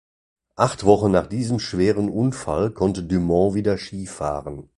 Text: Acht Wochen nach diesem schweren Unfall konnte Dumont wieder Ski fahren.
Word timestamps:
Acht 0.55 0.83
Wochen 0.83 1.11
nach 1.11 1.27
diesem 1.27 1.59
schweren 1.59 2.09
Unfall 2.09 2.71
konnte 2.71 3.03
Dumont 3.03 3.53
wieder 3.53 3.77
Ski 3.77 4.07
fahren. 4.07 4.67